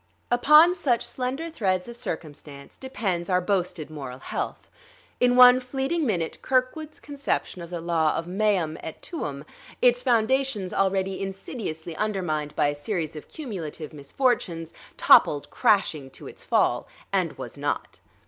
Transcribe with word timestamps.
Upon 0.31 0.73
such 0.73 1.05
slender 1.05 1.51
threads 1.51 1.87
of 1.87 1.95
circumstance 1.95 2.75
depends 2.75 3.29
our 3.29 3.39
boasted 3.39 3.91
moral 3.91 4.17
health. 4.17 4.67
In 5.19 5.35
one 5.35 5.59
fleeting 5.59 6.07
minute 6.07 6.41
Kirkwood's 6.41 6.99
conception 6.99 7.61
of 7.61 7.69
the 7.69 7.81
law 7.81 8.15
of 8.15 8.25
meum 8.25 8.79
et 8.81 8.99
tuum, 9.03 9.45
its 9.79 10.01
foundations 10.01 10.73
already 10.73 11.21
insidiously 11.21 11.95
undermined 11.97 12.55
by 12.55 12.69
a 12.69 12.73
series 12.73 13.15
of 13.15 13.27
cumulative 13.29 13.93
misfortunes, 13.93 14.73
toppled 14.97 15.51
crashing 15.51 16.09
to 16.09 16.25
its 16.25 16.43
fall; 16.43 16.87
and 17.13 17.33
was 17.33 17.55
not. 17.55 17.99